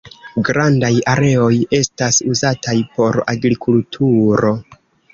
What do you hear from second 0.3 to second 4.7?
Grandaj areoj estas uzataj por agrikulturo.